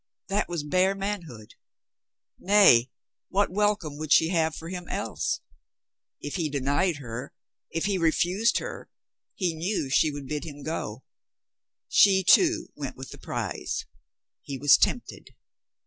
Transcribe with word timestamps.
That 0.29 0.49
was 0.49 0.63
bare 0.63 0.95
manhood. 0.95 1.53
Nay, 2.39 2.89
what 3.29 3.51
welcome 3.51 3.99
would 3.99 4.11
she 4.11 4.29
have 4.29 4.55
for 4.55 4.67
him 4.67 4.87
else? 4.89 5.41
If 6.19 6.37
he 6.37 6.49
denied 6.49 6.95
her, 6.95 7.33
if 7.69 7.85
he 7.85 7.99
refused 7.99 8.57
her, 8.57 8.89
he 9.35 9.53
knew 9.53 9.91
she 9.91 10.09
would 10.09 10.25
bid 10.27 10.43
him 10.43 10.63
go. 10.63 11.03
She, 11.87 12.23
too, 12.23 12.69
v/ent 12.75 12.97
with 12.97 13.11
the 13.11 13.19
prize. 13.19 13.85
He 14.41 14.57
was 14.57 14.75
tempted. 14.75 15.35